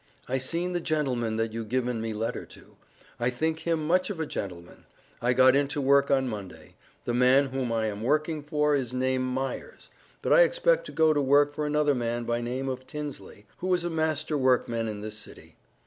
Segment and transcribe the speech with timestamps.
[0.27, 2.75] I seen the gentleman that you given me letter to.
[3.19, 4.85] I think him much of a gentleman.
[5.21, 6.73] I got into work on Monday.
[7.05, 9.91] The man whom I am working for is name Myers;
[10.23, 13.71] but I expect to go to work for another man by name of Tinsly, who
[13.75, 15.55] is a master workman in this city.